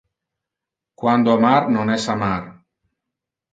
Quando 1.01 1.29
amar 1.37 1.61
non 1.77 1.87
es 1.99 2.05
amar. 2.17 2.41